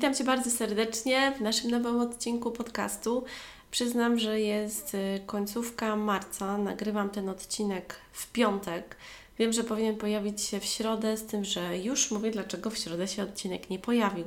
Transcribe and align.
Witam 0.00 0.14
Cię 0.14 0.24
bardzo 0.24 0.50
serdecznie 0.50 1.32
w 1.38 1.40
naszym 1.40 1.70
nowym 1.70 2.00
odcinku 2.00 2.50
podcastu. 2.50 3.24
Przyznam, 3.70 4.18
że 4.18 4.40
jest 4.40 4.94
y, 4.94 5.20
końcówka 5.26 5.96
marca. 5.96 6.58
Nagrywam 6.58 7.10
ten 7.10 7.28
odcinek 7.28 7.94
w 8.12 8.32
piątek. 8.32 8.96
Wiem, 9.38 9.52
że 9.52 9.64
powinien 9.64 9.96
pojawić 9.96 10.42
się 10.42 10.60
w 10.60 10.64
środę, 10.64 11.16
z 11.16 11.26
tym, 11.26 11.44
że 11.44 11.78
już 11.78 12.10
mówię, 12.10 12.30
dlaczego 12.30 12.70
w 12.70 12.78
środę 12.78 13.08
się 13.08 13.22
odcinek 13.22 13.70
nie 13.70 13.78
pojawił. 13.78 14.24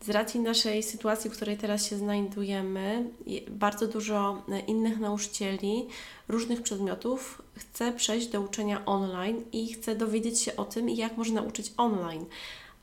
Z 0.00 0.10
racji 0.10 0.40
naszej 0.40 0.82
sytuacji, 0.82 1.30
w 1.30 1.32
której 1.32 1.56
teraz 1.56 1.86
się 1.86 1.96
znajdujemy, 1.96 3.10
bardzo 3.48 3.86
dużo 3.86 4.42
y, 4.48 4.58
innych 4.58 4.98
nauczycieli 4.98 5.86
różnych 6.28 6.62
przedmiotów 6.62 7.42
chce 7.56 7.92
przejść 7.92 8.26
do 8.26 8.40
uczenia 8.40 8.84
online 8.86 9.44
i 9.52 9.72
chce 9.72 9.96
dowiedzieć 9.96 10.40
się 10.40 10.56
o 10.56 10.64
tym, 10.64 10.88
jak 10.88 11.16
można 11.16 11.42
uczyć 11.42 11.72
online 11.76 12.24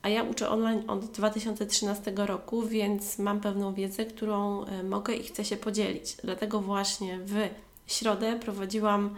a 0.03 0.09
ja 0.09 0.23
uczę 0.23 0.49
online 0.49 0.83
od 0.89 1.05
2013 1.05 2.13
roku, 2.15 2.61
więc 2.61 3.19
mam 3.19 3.39
pewną 3.39 3.73
wiedzę, 3.73 4.05
którą 4.05 4.65
e, 4.65 4.83
mogę 4.83 5.13
i 5.13 5.23
chcę 5.23 5.45
się 5.45 5.57
podzielić. 5.57 6.15
Dlatego 6.23 6.59
właśnie 6.59 7.19
w 7.19 7.49
środę 7.87 8.39
prowadziłam 8.39 9.15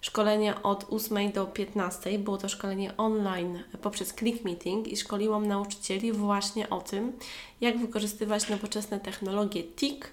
szkolenie 0.00 0.62
od 0.62 0.86
8 0.90 1.32
do 1.32 1.46
15. 1.46 2.18
Było 2.18 2.36
to 2.36 2.48
szkolenie 2.48 2.96
online 2.96 3.62
poprzez 3.82 4.14
Click 4.14 4.44
Meeting 4.44 4.88
i 4.88 4.96
szkoliłam 4.96 5.46
nauczycieli 5.46 6.12
właśnie 6.12 6.70
o 6.70 6.80
tym, 6.80 7.12
jak 7.60 7.78
wykorzystywać 7.78 8.48
nowoczesne 8.48 9.00
technologie 9.00 9.62
TIC 9.62 10.04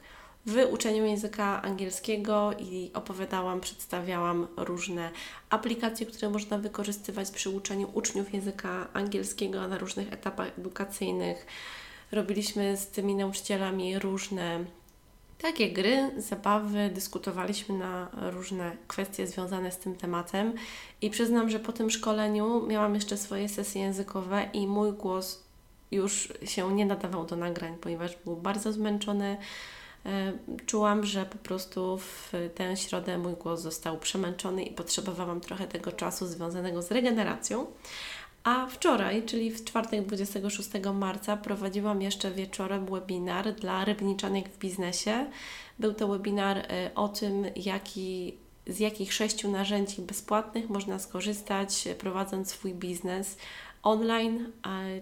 w 0.45 0.67
uczeniu 0.71 1.05
języka 1.05 1.61
angielskiego 1.61 2.51
i 2.59 2.91
opowiadałam, 2.93 3.61
przedstawiałam 3.61 4.47
różne 4.57 5.11
aplikacje, 5.49 6.05
które 6.05 6.29
można 6.29 6.57
wykorzystywać 6.57 7.31
przy 7.31 7.49
uczeniu 7.49 7.89
uczniów 7.93 8.33
języka 8.33 8.87
angielskiego 8.93 9.67
na 9.67 9.77
różnych 9.77 10.13
etapach 10.13 10.59
edukacyjnych. 10.59 11.45
Robiliśmy 12.11 12.77
z 12.77 12.87
tymi 12.87 13.15
nauczycielami 13.15 13.99
różne 13.99 14.65
takie 15.41 15.71
gry, 15.71 16.11
zabawy, 16.17 16.89
dyskutowaliśmy 16.93 17.77
na 17.77 18.07
różne 18.31 18.77
kwestie 18.87 19.27
związane 19.27 19.71
z 19.71 19.77
tym 19.77 19.95
tematem 19.95 20.53
i 21.01 21.09
przyznam, 21.09 21.49
że 21.49 21.59
po 21.59 21.71
tym 21.71 21.89
szkoleniu 21.89 22.67
miałam 22.67 22.95
jeszcze 22.95 23.17
swoje 23.17 23.49
sesje 23.49 23.81
językowe 23.81 24.49
i 24.53 24.67
mój 24.67 24.93
głos 24.93 25.43
już 25.91 26.33
się 26.45 26.75
nie 26.75 26.85
nadawał 26.85 27.25
do 27.25 27.35
nagrań, 27.35 27.77
ponieważ 27.81 28.17
był 28.25 28.35
bardzo 28.35 28.73
zmęczony 28.73 29.37
czułam, 30.65 31.05
że 31.05 31.25
po 31.25 31.37
prostu 31.37 31.97
w 31.97 32.33
tę 32.55 32.77
środę 32.77 33.17
mój 33.17 33.33
głos 33.33 33.61
został 33.61 33.97
przemęczony 33.97 34.63
i 34.63 34.73
potrzebowałam 34.73 35.41
trochę 35.41 35.67
tego 35.67 35.91
czasu 35.91 36.27
związanego 36.27 36.81
z 36.81 36.91
regeneracją. 36.91 37.65
A 38.43 38.67
wczoraj, 38.67 39.25
czyli 39.25 39.51
w 39.51 39.63
czwartek 39.63 40.05
26 40.05 40.69
marca, 40.93 41.37
prowadziłam 41.37 42.01
jeszcze 42.01 42.31
wieczorem 42.31 42.85
webinar 42.85 43.53
dla 43.53 43.85
rybniczanek 43.85 44.49
w 44.49 44.57
biznesie. 44.57 45.25
Był 45.79 45.93
to 45.93 46.07
webinar 46.07 46.57
e, 46.57 46.91
o 46.95 47.07
tym, 47.07 47.45
jaki, 47.55 48.37
z 48.67 48.79
jakich 48.79 49.13
sześciu 49.13 49.51
narzędzi 49.51 50.01
bezpłatnych 50.01 50.69
można 50.69 50.99
skorzystać, 50.99 51.87
prowadząc 51.97 52.51
swój 52.51 52.73
biznes 52.73 53.37
online, 53.83 54.51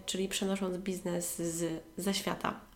czyli 0.06 0.28
przenosząc 0.28 0.78
biznes 0.78 1.38
z, 1.38 1.84
ze 1.98 2.14
świata 2.14 2.67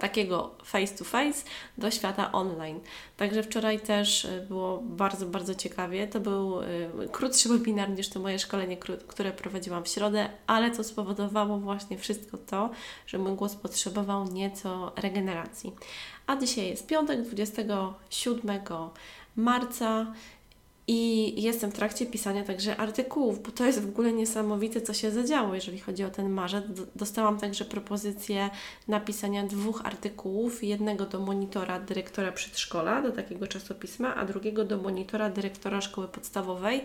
takiego 0.00 0.50
face 0.64 0.94
to 0.98 1.04
face 1.04 1.44
do 1.78 1.90
świata 1.90 2.32
online. 2.32 2.80
Także 3.16 3.42
wczoraj 3.42 3.80
też 3.80 4.24
y, 4.24 4.46
było 4.48 4.78
bardzo, 4.78 5.26
bardzo 5.26 5.54
ciekawie. 5.54 6.08
To 6.08 6.20
był 6.20 6.62
y, 6.62 7.08
krótszy 7.12 7.48
webinar 7.48 7.90
niż 7.90 8.08
to 8.08 8.20
moje 8.20 8.38
szkolenie, 8.38 8.76
które 9.06 9.32
prowadziłam 9.32 9.84
w 9.84 9.88
środę, 9.88 10.30
ale 10.46 10.70
co 10.70 10.84
spowodowało 10.84 11.58
właśnie 11.58 11.98
wszystko 11.98 12.38
to, 12.38 12.70
że 13.06 13.18
mój 13.18 13.32
głos 13.36 13.54
potrzebował 13.54 14.32
nieco 14.32 14.92
regeneracji. 14.96 15.72
A 16.26 16.36
dzisiaj 16.36 16.66
jest 16.66 16.86
piątek, 16.86 17.22
27 17.22 18.60
marca 19.36 20.06
i 20.92 21.42
jestem 21.42 21.70
w 21.70 21.74
trakcie 21.74 22.06
pisania 22.06 22.44
także 22.44 22.76
artykułów, 22.76 23.42
bo 23.42 23.50
to 23.50 23.64
jest 23.64 23.82
w 23.82 23.88
ogóle 23.88 24.12
niesamowite, 24.12 24.80
co 24.80 24.94
się 24.94 25.10
zadziało, 25.10 25.54
jeżeli 25.54 25.78
chodzi 25.78 26.04
o 26.04 26.10
ten 26.10 26.30
marzec. 26.30 26.64
Dostałam 26.96 27.38
także 27.38 27.64
propozycję 27.64 28.50
napisania 28.88 29.46
dwóch 29.46 29.86
artykułów, 29.86 30.64
jednego 30.64 31.06
do 31.06 31.20
monitora 31.20 31.80
dyrektora 31.80 32.32
przedszkola, 32.32 33.02
do 33.02 33.12
takiego 33.12 33.46
czasopisma, 33.46 34.14
a 34.14 34.24
drugiego 34.24 34.64
do 34.64 34.78
monitora 34.78 35.30
dyrektora 35.30 35.80
szkoły 35.80 36.08
podstawowej, 36.08 36.84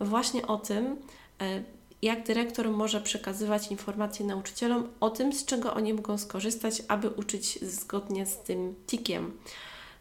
właśnie 0.00 0.46
o 0.46 0.56
tym, 0.56 0.96
e, 1.40 1.62
jak 2.02 2.26
dyrektor 2.26 2.70
może 2.70 3.00
przekazywać 3.00 3.70
informacje 3.70 4.26
nauczycielom 4.26 4.88
o 5.00 5.10
tym, 5.10 5.32
z 5.32 5.44
czego 5.44 5.74
oni 5.74 5.94
mogą 5.94 6.18
skorzystać, 6.18 6.82
aby 6.88 7.10
uczyć 7.10 7.64
zgodnie 7.64 8.26
z 8.26 8.42
tym 8.42 8.74
tikiem. 8.86 9.32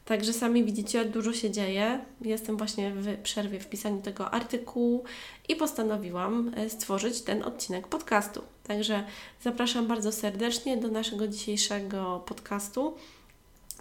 Także 0.07 0.33
sami 0.33 0.63
widzicie, 0.63 1.05
dużo 1.05 1.33
się 1.33 1.51
dzieje. 1.51 1.99
Jestem 2.21 2.57
właśnie 2.57 2.91
w 2.91 3.17
przerwie 3.17 3.59
w 3.59 3.69
pisaniu 3.69 4.01
tego 4.01 4.31
artykułu 4.31 5.03
i 5.49 5.55
postanowiłam 5.55 6.51
e, 6.55 6.69
stworzyć 6.69 7.21
ten 7.21 7.43
odcinek 7.43 7.87
podcastu. 7.87 8.41
Także 8.63 9.03
zapraszam 9.41 9.87
bardzo 9.87 10.11
serdecznie 10.11 10.77
do 10.77 10.87
naszego 10.87 11.27
dzisiejszego 11.27 12.23
podcastu. 12.25 12.95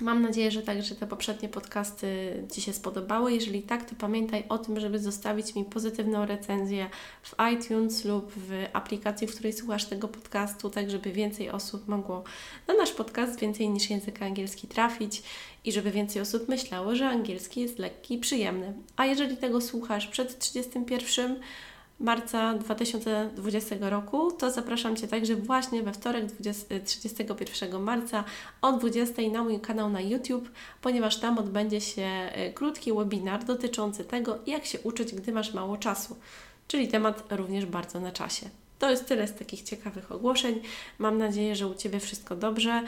Mam 0.00 0.22
nadzieję, 0.22 0.50
że 0.50 0.62
także 0.62 0.94
te 0.94 1.06
poprzednie 1.06 1.48
podcasty 1.48 2.32
Ci 2.52 2.60
się 2.60 2.72
spodobały. 2.72 3.32
Jeżeli 3.32 3.62
tak, 3.62 3.90
to 3.90 3.96
pamiętaj 3.98 4.44
o 4.48 4.58
tym, 4.58 4.80
żeby 4.80 4.98
zostawić 4.98 5.54
mi 5.54 5.64
pozytywną 5.64 6.26
recenzję 6.26 6.90
w 7.22 7.34
iTunes 7.54 8.04
lub 8.04 8.32
w 8.36 8.64
aplikacji, 8.72 9.26
w 9.26 9.34
której 9.34 9.52
słuchasz 9.52 9.84
tego 9.84 10.08
podcastu, 10.08 10.70
tak 10.70 10.90
żeby 10.90 11.12
więcej 11.12 11.50
osób 11.50 11.88
mogło 11.88 12.24
na 12.68 12.74
nasz 12.74 12.92
podcast 12.92 13.40
więcej 13.40 13.68
niż 13.68 13.90
język 13.90 14.22
angielski 14.22 14.66
trafić 14.66 15.22
i 15.64 15.72
żeby 15.72 15.90
więcej 15.90 16.22
osób 16.22 16.48
myślało, 16.48 16.94
że 16.94 17.08
angielski 17.08 17.60
jest 17.60 17.78
lekki 17.78 18.14
i 18.14 18.18
przyjemny. 18.18 18.74
A 18.96 19.06
jeżeli 19.06 19.36
tego 19.36 19.60
słuchasz 19.60 20.06
przed 20.06 20.38
31 20.38 21.40
marca 22.00 22.54
2020 22.54 23.76
roku, 23.80 24.32
to 24.32 24.50
zapraszam 24.50 24.96
Cię 24.96 25.08
także 25.08 25.36
właśnie 25.36 25.82
we 25.82 25.92
wtorek 25.92 26.26
20, 26.26 26.80
31 26.84 27.82
marca 27.82 28.24
o 28.62 28.72
20 28.72 29.22
na 29.32 29.42
mój 29.42 29.60
kanał 29.60 29.90
na 29.90 30.00
YouTube, 30.00 30.50
ponieważ 30.82 31.16
tam 31.20 31.38
odbędzie 31.38 31.80
się 31.80 32.02
e, 32.02 32.52
krótki 32.52 32.92
webinar 32.92 33.44
dotyczący 33.44 34.04
tego, 34.04 34.38
jak 34.46 34.66
się 34.66 34.80
uczyć, 34.80 35.14
gdy 35.14 35.32
masz 35.32 35.54
mało 35.54 35.76
czasu, 35.76 36.16
czyli 36.68 36.88
temat 36.88 37.32
również 37.32 37.66
bardzo 37.66 38.00
na 38.00 38.12
czasie. 38.12 38.50
To 38.78 38.90
jest 38.90 39.06
tyle 39.06 39.28
z 39.28 39.34
takich 39.34 39.62
ciekawych 39.62 40.12
ogłoszeń. 40.12 40.60
Mam 40.98 41.18
nadzieję, 41.18 41.56
że 41.56 41.66
u 41.66 41.74
Ciebie 41.74 42.00
wszystko 42.00 42.36
dobrze 42.36 42.82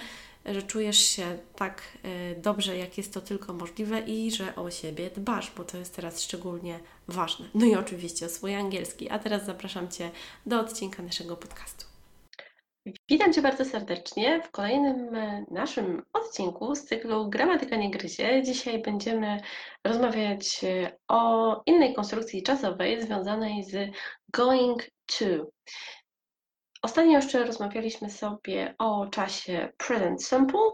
że 0.54 0.62
czujesz 0.62 0.98
się 0.98 1.38
tak 1.56 1.82
y, 2.04 2.41
dobrze, 2.41 2.76
jak 2.76 2.98
jest 2.98 3.14
to 3.14 3.20
tylko 3.20 3.53
możliwe 3.53 4.00
i 4.00 4.31
że 4.31 4.56
o 4.56 4.70
siebie 4.70 5.10
dbasz, 5.10 5.53
bo 5.56 5.64
to 5.64 5.78
jest 5.78 5.97
teraz 5.97 6.22
szczególnie 6.22 6.78
ważne. 7.09 7.47
No 7.54 7.66
i 7.66 7.75
oczywiście 7.75 8.26
o 8.26 8.28
swój 8.28 8.54
angielski. 8.54 9.10
A 9.10 9.19
teraz 9.19 9.44
zapraszam 9.44 9.88
Cię 9.88 10.10
do 10.47 10.60
odcinka 10.60 11.03
naszego 11.03 11.36
podcastu. 11.36 11.84
Witam 13.09 13.32
Cię 13.32 13.42
bardzo 13.42 13.64
serdecznie 13.64 14.42
w 14.42 14.50
kolejnym 14.50 15.14
e, 15.14 15.44
naszym 15.50 16.03
odcinku 16.12 16.75
z 16.75 16.84
cyklu 16.84 17.30
Gramatyka 17.30 17.77
nie 17.77 17.91
gryzie. 17.91 18.42
Dzisiaj 18.42 18.83
będziemy 18.83 19.41
rozmawiać 19.84 20.65
e, 20.65 20.97
o 21.09 21.62
innej 21.66 21.94
konstrukcji 21.94 22.42
czasowej 22.42 23.03
związanej 23.03 23.65
z 23.65 23.91
going 24.33 24.83
to. 25.06 25.24
Ostatnio 26.83 27.13
jeszcze 27.13 27.45
rozmawialiśmy 27.45 28.10
sobie 28.10 28.75
o 28.78 29.07
czasie 29.07 29.72
present 29.77 30.25
simple, 30.25 30.71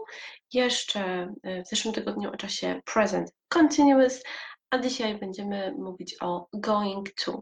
jeszcze 0.53 1.33
e, 1.43 1.63
w 1.63 1.67
zeszłym 1.67 1.93
tygodniu 1.93 2.31
o 2.31 2.37
czasie 2.37 2.81
present 2.93 3.31
continuous, 3.47 4.23
a 4.69 4.79
dzisiaj 4.79 5.17
będziemy 5.17 5.73
mówić 5.77 6.15
o 6.21 6.47
going 6.53 7.09
to. 7.13 7.41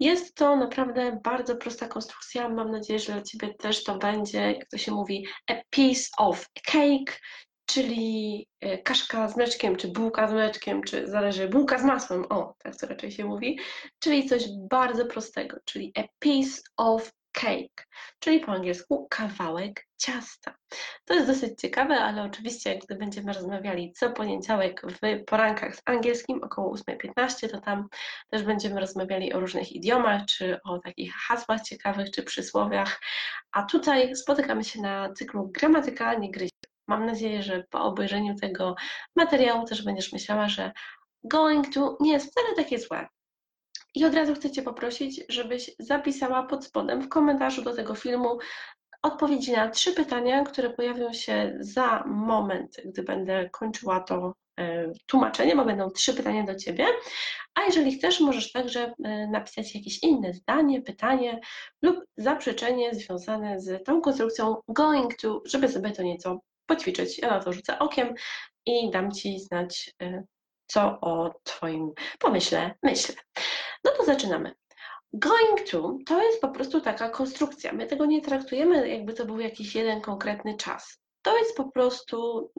Jest 0.00 0.34
to 0.34 0.56
naprawdę 0.56 1.20
bardzo 1.24 1.56
prosta 1.56 1.88
konstrukcja. 1.88 2.48
Mam 2.48 2.70
nadzieję, 2.70 2.98
że 2.98 3.12
dla 3.12 3.22
Ciebie 3.22 3.54
też 3.54 3.84
to 3.84 3.98
będzie, 3.98 4.52
jak 4.52 4.68
to 4.68 4.78
się 4.78 4.92
mówi, 4.92 5.26
a 5.50 5.54
piece 5.70 6.08
of 6.18 6.46
cake, 6.66 7.18
czyli 7.66 8.48
e, 8.60 8.78
kaszka 8.78 9.28
z 9.28 9.36
mleczkiem, 9.36 9.76
czy 9.76 9.88
bułka 9.88 10.28
z 10.28 10.32
mleczkiem, 10.32 10.82
czy 10.82 11.06
zależy, 11.06 11.48
bułka 11.48 11.78
z 11.78 11.84
masłem, 11.84 12.24
o, 12.30 12.54
tak 12.58 12.76
to 12.76 12.86
raczej 12.86 13.10
się 13.10 13.24
mówi, 13.24 13.58
czyli 13.98 14.28
coś 14.28 14.44
bardzo 14.70 15.06
prostego, 15.06 15.56
czyli 15.64 15.92
a 15.96 16.02
piece 16.18 16.62
of 16.76 17.12
cake, 17.32 17.86
czyli 18.18 18.40
po 18.40 18.52
angielsku 18.52 19.06
kawałek 19.10 19.86
ciasta. 19.98 20.54
To 21.04 21.14
jest 21.14 21.26
dosyć 21.26 21.60
ciekawe, 21.60 21.94
ale 21.94 22.22
oczywiście, 22.22 22.78
gdy 22.78 22.94
będziemy 22.94 23.32
rozmawiali 23.32 23.92
co 23.92 24.10
poniedziałek 24.10 24.82
w 24.82 25.24
porankach 25.24 25.76
z 25.76 25.82
angielskim 25.84 26.42
około 26.42 26.74
8.15, 26.74 27.48
to 27.50 27.60
tam 27.60 27.88
też 28.30 28.42
będziemy 28.42 28.80
rozmawiali 28.80 29.32
o 29.32 29.40
różnych 29.40 29.72
idiomach, 29.72 30.26
czy 30.26 30.58
o 30.64 30.78
takich 30.78 31.14
hasłach 31.14 31.62
ciekawych, 31.62 32.10
czy 32.10 32.22
przysłowiach. 32.22 33.00
A 33.52 33.62
tutaj 33.62 34.16
spotykamy 34.16 34.64
się 34.64 34.80
na 34.80 35.12
cyklu 35.12 35.48
gramatykalnie 35.48 36.30
gryzie. 36.30 36.52
Mam 36.86 37.06
nadzieję, 37.06 37.42
że 37.42 37.64
po 37.70 37.84
obejrzeniu 37.84 38.34
tego 38.34 38.74
materiału 39.16 39.66
też 39.66 39.84
będziesz 39.84 40.12
myślała, 40.12 40.48
że 40.48 40.72
going 41.24 41.74
to 41.74 41.96
nie 42.00 42.12
jest 42.12 42.30
wcale 42.30 42.54
takie 42.56 42.78
złe. 42.78 43.08
I 43.94 44.04
od 44.04 44.14
razu 44.14 44.34
chcę 44.34 44.50
Cię 44.50 44.62
poprosić, 44.62 45.20
żebyś 45.28 45.70
zapisała 45.78 46.42
pod 46.42 46.64
spodem 46.64 47.02
w 47.02 47.08
komentarzu 47.08 47.62
do 47.62 47.74
tego 47.74 47.94
filmu 47.94 48.38
odpowiedzi 49.02 49.52
na 49.52 49.68
trzy 49.68 49.92
pytania, 49.92 50.44
które 50.44 50.70
pojawią 50.70 51.12
się 51.12 51.56
za 51.60 52.04
moment, 52.06 52.76
gdy 52.84 53.02
będę 53.02 53.50
kończyła 53.50 54.00
to 54.00 54.34
e, 54.60 54.92
tłumaczenie, 55.06 55.56
bo 55.56 55.64
będą 55.64 55.90
trzy 55.90 56.14
pytania 56.14 56.42
do 56.42 56.54
Ciebie. 56.54 56.86
A 57.54 57.62
jeżeli 57.62 57.92
chcesz, 57.98 58.20
możesz 58.20 58.52
także 58.52 58.94
e, 59.04 59.26
napisać 59.26 59.74
jakieś 59.74 60.02
inne 60.02 60.32
zdanie, 60.32 60.82
pytanie 60.82 61.40
lub 61.82 61.96
zaprzeczenie 62.16 62.94
związane 62.94 63.60
z 63.60 63.84
tą 63.84 64.00
konstrukcją 64.00 64.56
going 64.68 65.16
to, 65.16 65.42
żeby 65.44 65.68
sobie 65.68 65.90
to 65.90 66.02
nieco 66.02 66.40
poćwiczyć. 66.66 67.18
Ja 67.18 67.30
na 67.30 67.40
to 67.40 67.52
rzucę 67.52 67.78
okiem 67.78 68.14
i 68.66 68.90
dam 68.90 69.12
Ci 69.12 69.40
znać, 69.40 69.94
e, 70.02 70.24
co 70.66 71.00
o 71.00 71.34
Twoim 71.44 71.92
pomyśle 72.18 72.74
myślę. 72.82 73.14
No 73.84 73.90
to 73.96 74.04
zaczynamy. 74.04 74.54
Going 75.12 75.60
to 75.70 75.98
to 76.06 76.22
jest 76.22 76.40
po 76.40 76.48
prostu 76.48 76.80
taka 76.80 77.08
konstrukcja. 77.08 77.72
My 77.72 77.86
tego 77.86 78.06
nie 78.06 78.20
traktujemy, 78.20 78.88
jakby 78.88 79.12
to 79.14 79.24
był 79.26 79.40
jakiś 79.40 79.74
jeden 79.74 80.00
konkretny 80.00 80.56
czas. 80.56 80.98
To 81.22 81.38
jest 81.38 81.56
po 81.56 81.70
prostu 81.70 82.50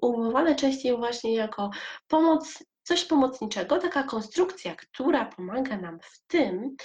ujmowane 0.00 0.54
częściej 0.54 0.96
właśnie 0.96 1.34
jako 1.34 1.70
pomoc, 2.08 2.64
coś 2.82 3.04
pomocniczego, 3.04 3.78
taka 3.78 4.02
konstrukcja, 4.02 4.76
która 4.76 5.24
pomaga 5.24 5.76
nam 5.76 5.98
w 6.02 6.26
tym, 6.26 6.76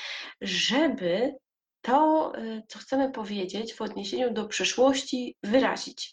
żeby 0.41 1.35
to, 1.81 2.31
y, 2.37 2.63
co 2.67 2.79
chcemy 2.79 3.11
powiedzieć 3.11 3.73
w 3.73 3.81
odniesieniu 3.81 4.33
do 4.33 4.47
przyszłości, 4.47 5.35
wyrazić. 5.43 6.11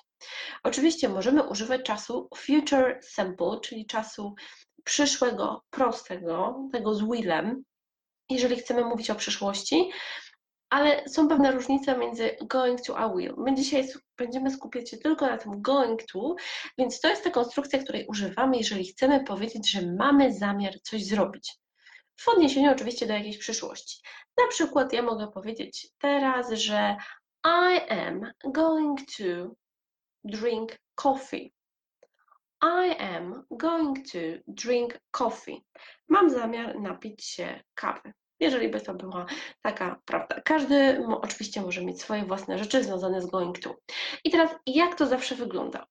Oczywiście 0.63 1.09
możemy 1.09 1.43
używać 1.43 1.83
czasu 1.83 2.29
future 2.37 3.01
simple, 3.03 3.61
czyli 3.63 3.87
czasu 3.87 4.35
przyszłego, 4.87 5.63
prostego, 5.71 6.61
tego 6.73 6.95
z 6.95 7.03
willem, 7.03 7.65
jeżeli 8.31 8.57
chcemy 8.57 8.85
mówić 8.85 9.11
o 9.11 9.15
przyszłości, 9.15 9.91
ale 10.71 11.09
są 11.09 11.29
pewne 11.29 11.53
różnice 11.53 11.99
między 11.99 12.37
going 12.43 12.81
to 12.83 12.99
a 12.99 13.15
will. 13.15 13.35
My 13.37 13.55
dzisiaj 13.55 13.89
będziemy 14.19 14.51
skupiać 14.51 14.91
się 14.91 14.97
tylko 14.97 15.27
na 15.27 15.39
tym 15.39 15.63
going 15.63 16.03
to, 16.13 16.35
więc 16.79 17.01
to 17.01 17.09
jest 17.09 17.25
ta 17.25 17.31
konstrukcja, 17.31 17.79
której 17.83 18.07
używamy, 18.07 18.57
jeżeli 18.57 18.87
chcemy 18.87 19.25
powiedzieć, 19.25 19.71
że 19.71 19.83
mamy 19.99 20.35
zamiar 20.35 20.81
coś 20.83 21.05
zrobić. 21.05 21.55
W 22.17 22.29
odniesieniu 22.29 22.73
oczywiście 22.73 23.07
do 23.07 23.15
jakiejś 23.15 23.39
przyszłości. 23.39 24.03
Na 24.39 24.49
przykład 24.49 24.93
ja 24.93 25.03
mogę 25.03 25.29
powiedzieć 25.29 25.89
teraz, 25.99 26.51
że 26.51 26.97
I 27.45 27.93
am 27.93 28.33
going 28.53 29.01
to 29.01 29.55
drink 30.25 30.77
coffee. 30.95 31.56
I 32.67 32.97
am 32.99 33.45
going 33.51 34.11
to 34.13 34.19
drink 34.49 34.99
coffee. 35.11 35.65
Mam 36.09 36.31
zamiar 36.31 36.81
napić 36.81 37.25
się 37.25 37.61
kawy. 37.75 38.13
Jeżeli 38.41 38.69
by 38.69 38.81
to 38.81 38.95
była 38.95 39.27
taka 39.63 40.01
prawda. 40.05 40.41
Każdy 40.45 41.05
oczywiście 41.23 41.61
może 41.61 41.85
mieć 41.85 42.01
swoje 42.01 42.25
własne 42.25 42.59
rzeczy 42.59 42.85
związane 42.85 43.23
z 43.23 43.27
going 43.27 43.59
to. 43.59 43.77
I 44.25 44.31
teraz 44.31 44.51
jak 44.67 44.95
to 44.95 45.07
zawsze 45.07 45.35
wygląda? 45.35 45.87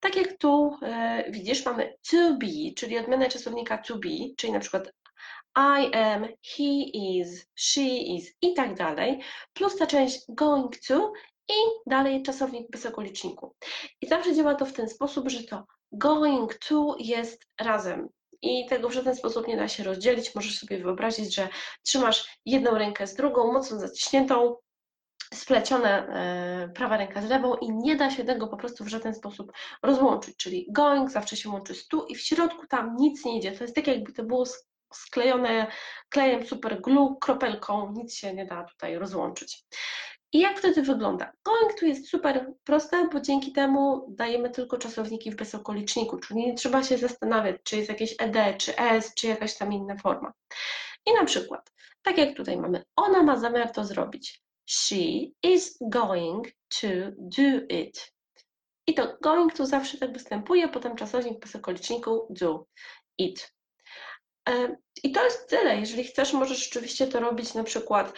Tak 0.00 0.16
jak 0.16 0.38
tu 0.38 0.76
e, 0.82 1.24
widzisz, 1.30 1.64
mamy 1.64 1.94
to 2.10 2.34
be, 2.34 2.74
czyli 2.76 2.98
odmianę 2.98 3.28
czasownika 3.28 3.78
to 3.78 3.98
be, 3.98 4.34
czyli 4.36 4.52
na 4.52 4.60
przykład 4.60 4.92
I 5.56 5.94
am, 5.94 6.22
he 6.56 6.72
is, 6.94 7.46
she 7.54 7.86
is 7.86 8.36
i 8.42 8.54
tak 8.54 8.74
dalej, 8.74 9.20
plus 9.52 9.76
ta 9.76 9.86
część 9.86 10.20
going 10.28 10.76
to 10.88 11.12
i 11.50 11.90
dalej 11.90 12.22
czasownik 12.22 12.70
bez 12.70 12.86
okoliczniku. 12.86 13.54
I 14.00 14.06
zawsze 14.06 14.34
działa 14.34 14.54
to 14.54 14.66
w 14.66 14.72
ten 14.72 14.88
sposób, 14.88 15.28
że 15.28 15.42
to 15.42 15.66
going 15.92 16.54
to 16.54 16.96
jest 16.98 17.46
razem. 17.60 18.08
I 18.42 18.66
tego 18.66 18.88
w 18.88 18.92
żaden 18.92 19.16
sposób 19.16 19.48
nie 19.48 19.56
da 19.56 19.68
się 19.68 19.84
rozdzielić. 19.84 20.34
Możesz 20.34 20.58
sobie 20.58 20.78
wyobrazić, 20.78 21.34
że 21.34 21.48
trzymasz 21.82 22.38
jedną 22.44 22.78
rękę 22.78 23.06
z 23.06 23.14
drugą, 23.14 23.52
mocno 23.52 23.78
zaciśniętą, 23.78 24.56
splecione 25.34 26.08
e, 26.08 26.68
prawa 26.68 26.96
ręka 26.96 27.22
z 27.22 27.28
lewą 27.28 27.54
i 27.54 27.72
nie 27.72 27.96
da 27.96 28.10
się 28.10 28.24
tego 28.24 28.46
po 28.46 28.56
prostu 28.56 28.84
w 28.84 28.88
żaden 28.88 29.14
sposób 29.14 29.52
rozłączyć. 29.82 30.36
Czyli 30.36 30.66
going 30.70 31.10
zawsze 31.10 31.36
się 31.36 31.48
łączy 31.48 31.74
z 31.74 31.88
tu 31.88 32.06
i 32.06 32.14
w 32.14 32.20
środku 32.20 32.66
tam 32.66 32.96
nic 32.96 33.24
nie 33.24 33.38
idzie. 33.38 33.52
To 33.52 33.64
jest 33.64 33.74
tak 33.74 33.86
jakby 33.86 34.12
to 34.12 34.22
było 34.22 34.44
sklejone 34.92 35.66
klejem 36.08 36.46
super 36.46 36.80
glue, 36.80 37.16
kropelką, 37.20 37.92
nic 37.92 38.14
się 38.14 38.34
nie 38.34 38.46
da 38.46 38.64
tutaj 38.64 38.98
rozłączyć. 38.98 39.64
I 40.32 40.40
jak 40.40 40.58
wtedy 40.58 40.82
wygląda? 40.82 41.32
Going 41.44 41.74
tu 41.78 41.86
jest 41.86 42.08
super 42.08 42.52
proste, 42.64 43.08
bo 43.12 43.20
dzięki 43.20 43.52
temu 43.52 44.06
dajemy 44.08 44.50
tylko 44.50 44.78
czasowniki 44.78 45.30
w 45.30 45.36
bezokoliczniku, 45.36 46.18
czyli 46.18 46.40
nie 46.40 46.54
trzeba 46.54 46.82
się 46.82 46.98
zastanawiać, 46.98 47.56
czy 47.64 47.76
jest 47.76 47.88
jakieś 47.88 48.14
ed, 48.18 48.58
czy 48.58 48.78
s, 48.78 49.14
czy 49.14 49.26
jakaś 49.26 49.56
tam 49.56 49.72
inna 49.72 49.96
forma. 49.96 50.32
I 51.06 51.14
na 51.14 51.24
przykład, 51.24 51.72
tak 52.02 52.18
jak 52.18 52.36
tutaj 52.36 52.56
mamy, 52.56 52.84
ona 52.96 53.22
ma 53.22 53.36
zamiar 53.36 53.72
to 53.72 53.84
zrobić. 53.84 54.42
She 54.66 54.96
is 55.42 55.78
going 55.80 56.48
to 56.80 56.86
do 57.18 57.66
it. 57.68 58.12
I 58.86 58.94
to 58.94 59.16
going 59.22 59.54
tu 59.54 59.66
zawsze 59.66 59.98
tak 59.98 60.12
występuje, 60.12 60.68
potem 60.68 60.96
czasownik 60.96 61.36
w 61.36 61.40
bezokoliczniku 61.40 62.26
do 62.30 62.66
it. 63.18 63.52
E, 64.48 64.76
I 65.02 65.12
to 65.12 65.24
jest 65.24 65.48
tyle. 65.50 65.76
Jeżeli 65.76 66.04
chcesz, 66.04 66.32
możesz 66.32 66.64
rzeczywiście 66.64 67.06
to 67.06 67.20
robić 67.20 67.54
na 67.54 67.64
przykład 67.64 68.12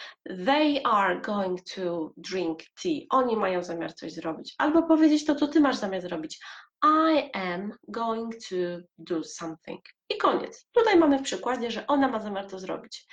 they 0.45 0.81
are 0.83 1.21
going 1.21 1.61
to 1.75 2.13
drink 2.17 2.59
tea. 2.83 2.99
Oni 3.09 3.37
mają 3.37 3.63
zamiar 3.63 3.93
coś 3.93 4.13
zrobić. 4.13 4.55
Albo 4.57 4.83
powiedzieć 4.83 5.25
to, 5.25 5.35
co 5.35 5.47
ty 5.47 5.59
masz 5.59 5.75
zamiar 5.75 6.01
zrobić. 6.01 6.39
I 6.83 7.29
am 7.33 7.73
going 7.87 8.35
to 8.49 8.55
do 8.97 9.23
something. 9.23 9.81
I 10.09 10.17
koniec. 10.17 10.67
Tutaj 10.71 10.97
mamy 10.97 11.19
w 11.19 11.23
przykładzie, 11.23 11.71
że 11.71 11.87
ona 11.87 12.07
ma 12.07 12.19
zamiar 12.19 12.47
to 12.47 12.59
zrobić. 12.59 13.07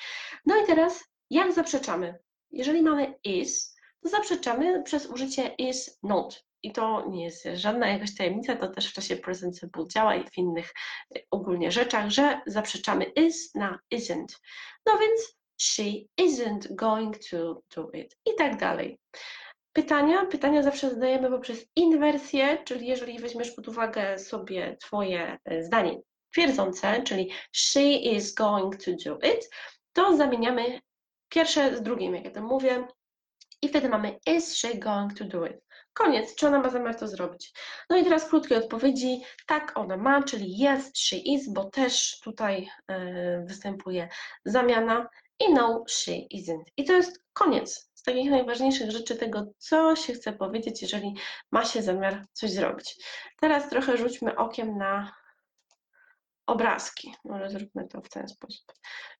No 0.47 0.63
i 0.63 0.67
teraz 0.67 1.05
jak 1.31 1.53
zaprzeczamy? 1.53 2.19
Jeżeli 2.51 2.83
mamy 2.83 3.15
is, 3.25 3.77
to 4.03 4.09
zaprzeczamy 4.09 4.83
przez 4.83 5.07
użycie 5.07 5.55
is 5.59 5.99
not. 6.03 6.45
I 6.63 6.73
to 6.73 7.07
nie 7.09 7.25
jest 7.25 7.49
żadna 7.55 7.89
jakaś 7.89 8.17
tajemnica, 8.17 8.57
to 8.57 8.69
też 8.69 8.91
w 8.91 8.93
czasie 8.93 9.17
present 9.17 9.59
simple 9.59 9.85
działa 9.89 10.15
i 10.15 10.25
w 10.25 10.39
innych 10.39 10.73
e, 11.17 11.21
ogólnie 11.31 11.73
rzeczach, 11.73 12.11
że 12.11 12.41
zaprzeczamy 12.47 13.05
is 13.05 13.55
na 13.55 13.79
isn't. 13.95 14.27
No 14.87 14.99
więc 14.99 15.37
she 15.61 15.93
isn't 16.21 16.75
going 16.75 17.17
to 17.31 17.63
do 17.77 17.91
it 17.91 18.17
i 18.27 18.35
tak 18.39 18.57
dalej. 18.57 18.99
Pytania? 19.73 20.27
Pytania 20.27 20.63
zawsze 20.63 20.91
zadajemy 20.91 21.31
poprzez 21.31 21.67
inwersję, 21.77 22.59
czyli 22.65 22.87
jeżeli 22.87 23.19
weźmiesz 23.19 23.51
pod 23.51 23.69
uwagę 23.69 24.19
sobie 24.19 24.77
Twoje 24.81 25.39
e, 25.45 25.65
zdanie 25.65 26.01
twierdzące, 26.33 27.03
czyli 27.03 27.31
she 27.53 27.93
is 27.93 28.35
going 28.35 28.85
to 28.85 28.91
do 29.05 29.19
it, 29.19 29.51
to 29.93 30.17
zamieniamy 30.17 30.81
pierwsze 31.29 31.77
z 31.77 31.83
drugim, 31.83 32.15
jak 32.15 32.25
ja 32.25 32.31
to 32.31 32.43
mówię, 32.43 32.87
i 33.63 33.69
wtedy 33.69 33.89
mamy 33.89 34.19
is 34.27 34.57
she 34.57 34.75
going 34.75 35.15
to 35.15 35.25
do 35.25 35.47
it. 35.47 35.57
Koniec, 35.93 36.35
czy 36.35 36.47
ona 36.47 36.59
ma 36.59 36.71
zamiar 36.71 36.97
to 36.97 37.09
zrobić. 37.09 37.53
No 37.91 37.97
i 37.97 38.05
teraz 38.05 38.29
krótkie 38.29 38.59
odpowiedzi. 38.59 39.23
Tak, 39.47 39.79
ona 39.79 39.97
ma, 39.97 40.23
czyli 40.23 40.67
yes, 40.67 40.91
she 40.95 41.17
is, 41.17 41.53
bo 41.53 41.65
też 41.65 42.21
tutaj 42.21 42.69
y, 42.91 43.45
występuje 43.45 44.09
zamiana 44.45 45.09
i 45.41 45.55
no, 45.55 45.85
she 45.89 46.13
isn't. 46.13 46.65
I 46.77 46.85
to 46.85 46.93
jest 46.93 47.23
koniec 47.33 47.91
z 47.95 48.03
takich 48.03 48.31
najważniejszych 48.31 48.91
rzeczy 48.91 49.17
tego, 49.17 49.47
co 49.59 49.97
się 49.97 50.13
chce 50.13 50.33
powiedzieć, 50.33 50.83
jeżeli 50.83 51.15
ma 51.51 51.65
się 51.65 51.83
zamiar 51.83 52.27
coś 52.33 52.51
zrobić. 52.51 53.05
Teraz 53.41 53.69
trochę 53.71 53.97
rzućmy 53.97 54.37
okiem 54.37 54.79
na 54.79 55.13
obrazki. 56.47 57.15
Może 57.25 57.51
zróbmy 57.51 57.89
to 57.89 58.01
w 58.01 58.09
ten 58.09 58.29
sposób, 58.29 58.73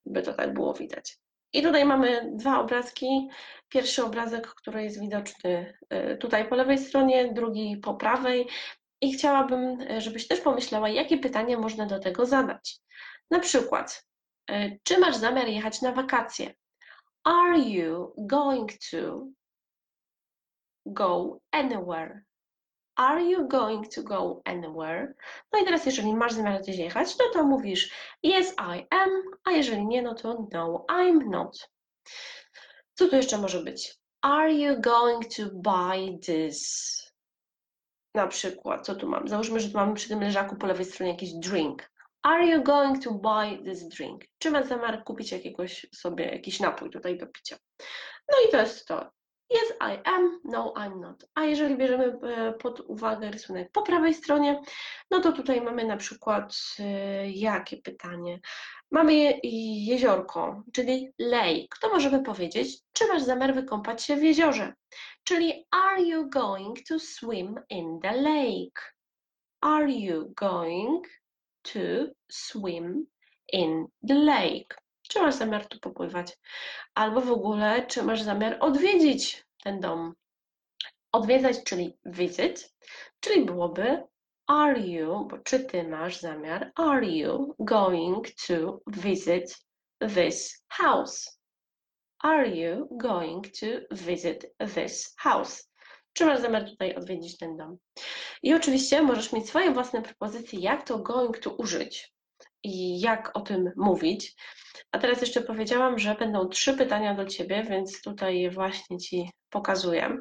by 0.07 0.23
to 0.23 0.35
tak 0.35 0.55
było 0.55 0.75
widać. 0.75 1.19
I 1.53 1.63
tutaj 1.63 1.85
mamy 1.85 2.31
dwa 2.35 2.61
obrazki. 2.61 3.29
Pierwszy 3.69 4.05
obrazek, 4.05 4.49
który 4.49 4.83
jest 4.83 5.01
widoczny 5.01 5.79
y, 6.13 6.17
tutaj 6.17 6.49
po 6.49 6.57
lewej 6.57 6.79
stronie, 6.79 7.33
drugi 7.33 7.77
po 7.77 7.95
prawej. 7.95 8.47
I 9.01 9.13
chciałabym, 9.13 9.81
y, 9.81 10.01
żebyś 10.01 10.29
też 10.29 10.41
pomyślała, 10.41 10.89
jakie 10.89 11.19
pytanie 11.19 11.57
można 11.57 11.87
do 11.87 11.99
tego 11.99 12.27
zadać. 12.27 12.81
Na 13.31 13.39
przykład, 13.39 14.07
y, 14.51 14.81
czy 14.83 14.99
masz 14.99 15.17
zamiar 15.17 15.49
jechać 15.49 15.83
na 15.83 15.93
wakacje? 15.93 16.55
Are 17.25 17.59
you 17.59 18.15
going 18.19 18.73
to 18.91 19.27
go 20.87 21.41
anywhere? 21.51 22.25
Are 23.01 23.23
you 23.23 23.49
going 23.49 23.89
to 23.89 24.03
go 24.03 24.43
anywhere? 24.45 25.15
No 25.53 25.61
i 25.61 25.65
teraz, 25.65 25.87
jeżeli 25.87 26.15
masz 26.15 26.33
zamiar 26.33 26.63
gdzieś 26.63 26.77
jechać, 26.77 27.19
no 27.19 27.25
to 27.33 27.45
mówisz 27.45 27.91
Yes, 28.23 28.55
I 28.59 28.87
am, 28.91 29.11
a 29.45 29.51
jeżeli 29.51 29.87
nie, 29.87 30.03
no 30.03 30.15
to 30.15 30.47
No, 30.53 30.85
I'm 30.91 31.31
not. 31.31 31.71
Co 32.95 33.09
tu 33.09 33.17
jeszcze 33.17 33.39
może 33.39 33.63
być? 33.63 33.95
Are 34.23 34.53
you 34.53 34.81
going 34.81 35.35
to 35.37 35.43
buy 35.53 36.19
this? 36.19 37.11
Na 38.15 38.27
przykład, 38.27 38.87
co 38.87 38.95
tu 38.95 39.09
mam? 39.09 39.29
Załóżmy, 39.29 39.61
że 39.61 39.69
tu 39.69 39.77
mamy 39.77 39.95
przy 39.95 40.09
tym 40.09 40.21
leżaku 40.21 40.57
po 40.57 40.67
lewej 40.67 40.85
stronie 40.85 41.13
jakiś 41.13 41.33
drink. 41.33 41.91
Are 42.23 42.47
you 42.47 42.63
going 42.63 43.05
to 43.05 43.11
buy 43.11 43.65
this 43.65 43.89
drink? 43.89 44.25
Czy 44.39 44.51
masz 44.51 44.67
zamiar 44.67 45.05
kupić 45.05 45.33
jakiegoś 45.33 45.87
sobie 45.95 46.25
jakiś 46.25 46.61
napój 46.61 46.91
tutaj 46.91 47.19
do 47.19 47.27
picia? 47.27 47.57
No 48.33 48.49
i 48.49 48.51
to 48.51 48.57
jest 48.57 48.87
to. 48.87 49.11
Yes, 49.51 49.73
I 49.81 49.99
am. 50.05 50.41
No, 50.45 50.73
I'm 50.77 51.01
not. 51.01 51.25
A 51.35 51.45
jeżeli 51.45 51.77
bierzemy 51.77 52.19
e, 52.23 52.53
pod 52.53 52.81
uwagę 52.81 53.31
rysunek 53.31 53.73
po 53.73 53.83
prawej 53.83 54.15
stronie, 54.15 54.63
no 55.11 55.21
to 55.21 55.33
tutaj 55.33 55.61
mamy 55.61 55.85
na 55.85 55.97
przykład 55.97 56.55
e, 56.79 57.31
jakie 57.31 57.77
pytanie? 57.77 58.41
Mamy 58.91 59.41
jeziorko, 59.87 60.63
czyli 60.73 61.13
lake. 61.19 61.69
To 61.81 61.89
możemy 61.89 62.23
powiedzieć, 62.23 62.79
czy 62.93 63.07
masz 63.07 63.23
zamiar 63.23 63.55
wykąpać 63.55 64.03
się 64.03 64.17
w 64.17 64.23
jeziorze? 64.23 64.75
Czyli 65.25 65.67
are 65.71 66.03
you 66.03 66.29
going 66.29 66.79
to 66.89 66.99
swim 66.99 67.61
in 67.71 68.01
the 68.01 68.13
lake? 68.13 68.81
Are 69.61 69.91
you 69.91 70.33
going 70.37 71.07
to 71.63 71.81
swim 72.31 73.07
in 73.53 73.87
the 74.09 74.15
lake? 74.15 74.80
Czy 75.11 75.21
masz 75.21 75.35
zamiar 75.35 75.67
tu 75.67 75.81
popływać? 75.81 76.39
Albo 76.95 77.21
w 77.21 77.33
ogóle, 77.33 77.87
czy 77.87 78.03
masz 78.03 78.23
zamiar 78.23 78.57
odwiedzić 78.61 79.47
ten 79.63 79.81
dom? 79.81 80.15
Odwiedzać, 81.13 81.65
czyli 81.65 81.99
visit, 82.05 82.75
czyli 83.21 83.45
byłoby 83.45 84.03
are 84.47 84.81
you, 84.81 85.27
bo 85.31 85.39
czy 85.39 85.65
ty 85.65 85.89
masz 85.89 86.21
zamiar, 86.21 86.73
are 86.75 87.07
you 87.07 87.55
going 87.59 88.27
to 88.47 88.81
visit 88.87 89.57
this 90.15 90.65
house? 90.69 91.41
Are 92.19 92.49
you 92.49 92.89
going 92.91 93.47
to 93.61 93.67
visit 93.91 94.47
this 94.75 95.15
house? 95.19 95.71
Czy 96.13 96.27
masz 96.27 96.41
zamiar 96.41 96.71
tutaj 96.71 96.95
odwiedzić 96.95 97.39
ten 97.39 97.57
dom? 97.57 97.79
I 98.43 98.55
oczywiście 98.55 99.03
możesz 99.03 99.33
mieć 99.33 99.49
swoje 99.49 99.71
własne 99.71 100.03
propozycje, 100.03 100.61
jak 100.61 100.87
to 100.87 100.99
going 100.99 101.39
to 101.39 101.51
użyć 101.51 102.13
i 102.63 103.01
jak 103.01 103.31
o 103.35 103.41
tym 103.41 103.73
mówić. 103.77 104.35
A 104.93 104.99
teraz 104.99 105.21
jeszcze 105.21 105.41
powiedziałam, 105.41 105.99
że 105.99 106.15
będą 106.15 106.49
trzy 106.49 106.75
pytania 106.75 107.15
do 107.15 107.27
Ciebie, 107.27 107.63
więc 107.63 108.03
tutaj 108.03 108.41
je 108.41 108.51
właśnie 108.51 108.99
Ci 108.99 109.31
pokazuję. 109.51 110.17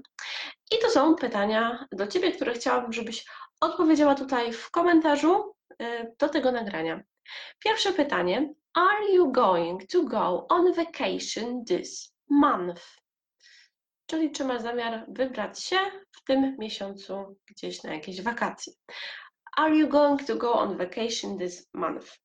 I 0.72 0.80
to 0.82 0.90
są 0.90 1.16
pytania 1.16 1.86
do 1.92 2.08
Ciebie, 2.08 2.32
które 2.32 2.54
chciałabym, 2.54 2.94
żebyś 2.94 3.26
odpowiedziała 3.62 4.16
tutaj 4.16 4.54
w 4.54 4.72
komentarzu 4.72 5.54
y, 5.82 6.16
do 6.20 6.30
tego 6.30 6.52
nagrania. 6.52 7.04
Pierwsze 7.60 7.94
pytanie. 7.94 8.54
Are 8.74 9.14
you 9.14 9.32
going 9.32 9.88
to 9.92 10.04
go 10.04 10.48
on 10.50 10.74
vacation 10.74 11.66
this 11.66 12.14
month? 12.30 12.84
Czyli 14.06 14.32
czy 14.32 14.46
masz 14.46 14.62
zamiar 14.62 15.06
wybrać 15.08 15.64
się 15.64 15.78
w 16.12 16.24
tym 16.24 16.58
miesiącu 16.60 17.38
gdzieś 17.48 17.84
na 17.84 17.94
jakieś 17.94 18.22
wakacje? 18.22 18.74
Are 19.58 19.76
you 19.76 19.88
going 19.88 20.24
to 20.26 20.36
go 20.36 20.54
on 20.54 20.78
vacation 20.78 21.38
this 21.38 21.70
month? 21.74 22.20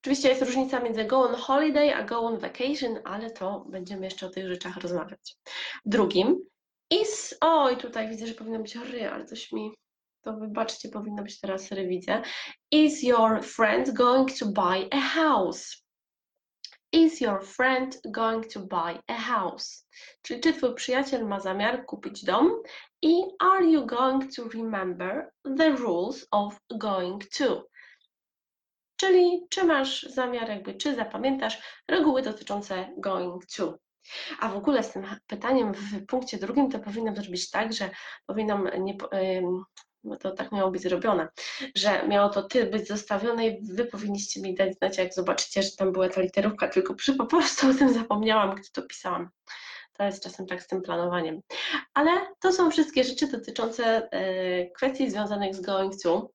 Oczywiście 0.00 0.28
jest 0.28 0.42
różnica 0.42 0.80
między 0.80 1.04
go 1.04 1.20
on 1.20 1.34
holiday 1.34 1.94
a 1.94 2.04
go 2.04 2.20
on 2.20 2.38
vacation, 2.38 2.98
ale 3.04 3.30
to 3.30 3.64
będziemy 3.68 4.04
jeszcze 4.04 4.26
o 4.26 4.30
tych 4.30 4.48
rzeczach 4.48 4.76
rozmawiać. 4.76 5.36
Drugim 5.84 6.40
is, 6.90 7.36
oj 7.40 7.76
tutaj 7.76 8.08
widzę, 8.08 8.26
że 8.26 8.34
powinno 8.34 8.58
być 8.58 8.76
ry, 8.76 9.10
ale 9.10 9.24
coś 9.24 9.52
mi, 9.52 9.74
to 10.22 10.32
wybaczcie, 10.32 10.88
powinno 10.88 11.22
być 11.22 11.40
teraz 11.40 11.72
ry, 11.72 11.86
widzę. 11.86 12.22
Is 12.70 13.02
your 13.02 13.44
friend 13.44 13.92
going 13.92 14.38
to 14.38 14.46
buy 14.46 14.88
a 14.90 15.00
house? 15.00 15.86
Is 16.92 17.20
your 17.20 17.44
friend 17.44 18.00
going 18.04 18.46
to 18.46 18.60
buy 18.60 18.98
a 19.06 19.14
house? 19.14 19.86
Czyli 20.22 20.40
czy 20.40 20.52
twój 20.52 20.74
przyjaciel 20.74 21.26
ma 21.26 21.40
zamiar 21.40 21.86
kupić 21.86 22.24
dom? 22.24 22.62
I 23.02 23.22
are 23.38 23.64
you 23.64 23.86
going 23.86 24.34
to 24.36 24.48
remember 24.48 25.32
the 25.56 25.70
rules 25.70 26.26
of 26.30 26.60
going 26.70 27.24
to? 27.38 27.64
Czyli 28.96 29.46
czy 29.50 29.64
masz 29.64 30.02
zamiar, 30.02 30.48
jakby, 30.48 30.74
czy 30.74 30.94
zapamiętasz 30.94 31.58
reguły 31.88 32.22
dotyczące 32.22 32.88
going 32.98 33.46
to. 33.46 33.78
A 34.40 34.48
w 34.48 34.56
ogóle 34.56 34.82
z 34.82 34.92
tym 34.92 35.06
pytaniem 35.26 35.74
w 35.74 36.06
punkcie 36.06 36.38
drugim 36.38 36.70
to 36.70 36.78
powinno 36.78 37.12
też 37.12 37.28
być 37.28 37.50
tak, 37.50 37.72
że 37.72 37.90
powinnam 38.26 38.70
nie, 38.78 38.96
to 40.20 40.30
tak 40.30 40.52
miało 40.52 40.70
być 40.70 40.82
zrobione, 40.82 41.28
że 41.74 42.08
miało 42.08 42.28
to 42.28 42.42
ty 42.42 42.66
być 42.66 42.88
zostawione 42.88 43.46
i 43.46 43.66
wy 43.72 43.84
powinniście 43.84 44.42
mi 44.42 44.54
dać 44.54 44.78
znać, 44.78 44.98
jak 44.98 45.14
zobaczycie, 45.14 45.62
że 45.62 45.70
tam 45.78 45.92
była 45.92 46.08
ta 46.08 46.20
literówka, 46.20 46.68
tylko 46.68 46.94
przy, 46.94 47.14
po 47.14 47.26
prostu 47.26 47.70
o 47.70 47.74
tym 47.74 47.94
zapomniałam, 47.94 48.54
gdy 48.54 48.68
to 48.72 48.82
pisałam. 48.82 49.30
To 49.92 50.04
jest 50.04 50.22
czasem 50.22 50.46
tak 50.46 50.62
z 50.62 50.66
tym 50.66 50.82
planowaniem. 50.82 51.40
Ale 51.94 52.10
to 52.40 52.52
są 52.52 52.70
wszystkie 52.70 53.04
rzeczy 53.04 53.26
dotyczące 53.26 54.08
y, 54.14 54.70
kwestii 54.74 55.10
związanych 55.10 55.54
z 55.54 55.60
going 55.60 55.92
to. 56.02 56.30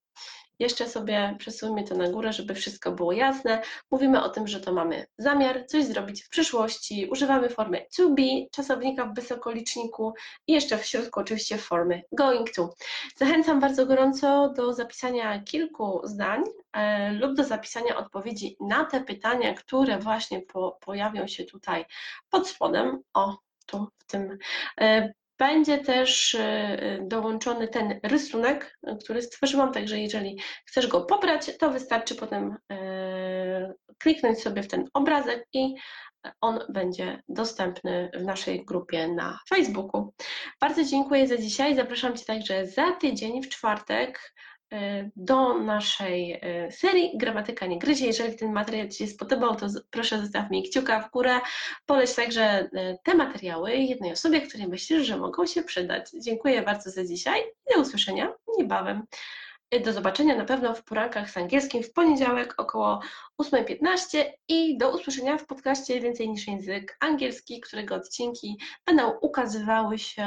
Jeszcze 0.62 0.89
sobie 0.89 1.36
przesuńmy 1.39 1.84
to 1.84 1.96
na 1.96 2.10
górę, 2.10 2.34
żeby 2.34 2.56
wszystko 2.56 2.91
było 2.91 3.12
jasne. 3.12 3.62
Mówimy 3.91 4.24
o 4.24 4.30
tym, 4.30 4.48
że 4.48 4.60
to 4.60 4.74
mamy 4.74 5.06
zamiar 5.18 5.65
coś 5.68 5.86
zrobić 5.86 6.24
w 6.24 6.30
przyszłości. 6.30 7.08
Używamy 7.12 7.50
formy 7.50 7.86
to 7.98 8.10
be, 8.10 8.24
czasownika 8.51 9.06
w 9.06 9.15
wysokoliczniku 9.15 10.13
i 10.48 10.53
jeszcze 10.53 10.77
w 10.77 10.86
środku 10.86 11.20
oczywiście 11.20 11.58
formy 11.58 12.01
going 12.12 12.51
to. 12.51 12.74
Zachęcam 13.15 13.60
bardzo 13.60 13.86
gorąco 13.86 14.53
do 14.58 14.74
zapisania 14.74 15.39
kilku 15.44 16.01
zdań 16.03 16.44
e, 16.74 17.13
lub 17.13 17.34
do 17.34 17.44
zapisania 17.44 17.98
odpowiedzi 17.98 18.58
na 18.60 18.86
te 18.86 19.03
pytania, 19.03 19.53
które 19.53 19.98
właśnie 20.00 20.41
po, 20.41 20.77
pojawią 20.82 21.27
się 21.27 21.46
tutaj 21.46 21.86
pod 22.30 22.48
spodem. 22.48 23.03
O, 23.13 23.38
tu 23.65 23.88
w 23.98 24.06
tym 24.06 24.38
e, 24.82 25.13
będzie 25.41 25.77
też 25.77 26.33
y, 26.33 26.39
y, 26.39 27.00
dołączony 27.07 27.67
ten 27.67 28.00
rysunek, 28.03 28.77
który 29.03 29.21
stworzyłam, 29.21 29.71
także 29.71 30.00
jeżeli 30.00 30.39
chcesz 30.65 30.88
go 30.88 31.01
pobrać, 31.01 31.57
to 31.57 31.71
wystarczy 31.71 32.15
potem 32.15 32.57
y, 32.71 33.74
kliknąć 33.98 34.41
sobie 34.41 34.63
w 34.63 34.67
ten 34.67 34.88
obrazek 34.93 35.48
i 35.53 35.75
on 36.41 36.60
będzie 36.69 37.24
dostępny 37.29 38.12
w 38.13 38.24
naszej 38.24 38.65
grupie 38.65 39.07
na 39.07 39.39
Facebooku. 39.50 40.13
Bardzo 40.60 40.83
dziękuję 40.83 41.27
za 41.27 41.38
dzisiaj. 41.38 41.75
Zapraszam 41.75 42.17
Cię 42.17 42.25
także 42.25 42.65
za 42.65 42.91
tydzień 42.91 43.43
w 43.43 43.50
czwartek 43.50 44.33
do 45.16 45.58
naszej 45.58 46.40
e, 46.42 46.72
serii 46.72 47.12
Gramatyka 47.18 47.66
nie 47.66 47.80
gryzie. 47.80 48.06
Jeżeli 48.06 48.36
ten 48.36 48.51
materiał 48.51 48.88
Ci 48.88 48.98
się 48.98 49.08
spodobał, 49.08 49.56
to 49.56 49.68
proszę 49.90 50.20
zostaw 50.20 50.51
mi 50.51 50.70
kciuka 50.70 51.01
w 51.01 51.12
górę. 51.12 51.40
Poleć 51.86 52.16
także 52.16 52.44
e, 52.44 52.98
te 53.04 53.16
materiały 53.16 53.75
jednej 53.75 54.12
osobie, 54.12 54.42
której 54.42 54.68
myślisz, 54.68 55.08
że 55.08 55.18
mogą 55.18 55.46
się 55.46 55.63
przydać. 55.63 56.10
Dziękuję 56.22 56.62
bardzo 56.62 56.90
za 56.90 57.06
dzisiaj 57.06 57.42
i 57.42 57.75
do 57.75 57.82
usłyszenia 57.82 58.34
niebawem. 58.58 59.04
Do 59.86 59.94
zobaczenia 59.94 60.36
na 60.36 60.46
pewno 60.46 60.75
w 60.75 60.84
porankach 60.84 61.30
z 61.30 61.38
angielskim 61.38 61.84
w 61.84 61.94
poniedziałek 61.94 62.54
około 62.58 63.01
8.15 63.42 64.24
i 64.48 64.78
do 64.78 64.96
usłyszenia 64.96 65.38
w 65.38 65.46
podcaście 65.46 66.01
Więcej 66.01 66.30
niż 66.30 66.48
język 66.48 66.98
angielski, 67.00 67.62
którego 67.62 67.96
odcinki 67.96 68.58
będą 68.86 69.12
ukazywały 69.22 70.00
się 70.00 70.25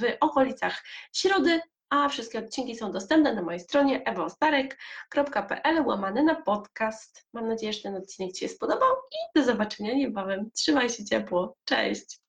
w 0.00 0.16
okolicach 0.20 0.84
środy 1.12 1.60
a 1.92 2.08
wszystkie 2.08 2.38
odcinki 2.38 2.76
są 2.76 2.92
dostępne 2.92 3.34
na 3.34 3.42
mojej 3.42 3.60
stronie 3.60 4.04
ewaostarek.pl 4.04 5.86
łamany 5.86 6.22
na 6.22 6.34
podcast. 6.34 7.26
Mam 7.32 7.48
nadzieję, 7.48 7.72
że 7.72 7.82
ten 7.82 7.96
odcinek 7.96 8.32
Ci 8.32 8.40
się 8.40 8.48
spodobał 8.48 8.90
i 8.90 9.38
do 9.38 9.44
zobaczenia 9.44 9.94
niebawem. 9.94 10.50
Trzymaj 10.54 10.90
się 10.90 11.04
ciepło. 11.04 11.56
Cześć! 11.64 12.21